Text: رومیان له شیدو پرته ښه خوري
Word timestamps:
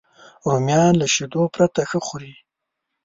رومیان 0.49 0.93
له 1.01 1.07
شیدو 1.13 1.41
پرته 1.53 1.81
ښه 1.89 1.99
خوري 2.07 2.33